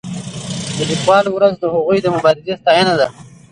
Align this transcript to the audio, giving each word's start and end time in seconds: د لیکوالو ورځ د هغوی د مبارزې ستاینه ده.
د 0.75 0.77
لیکوالو 0.89 1.29
ورځ 1.33 1.53
د 1.59 1.63
هغوی 1.73 1.97
د 2.01 2.07
مبارزې 2.15 2.53
ستاینه 2.61 2.93
ده. 2.99 3.07